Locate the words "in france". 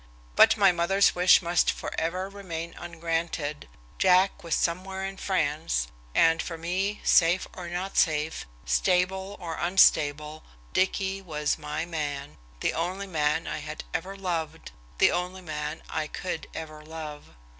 5.05-5.89